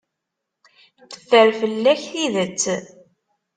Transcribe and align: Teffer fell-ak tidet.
Teffer 1.11 1.47
fell-ak 1.59 2.01
tidet. 2.11 2.63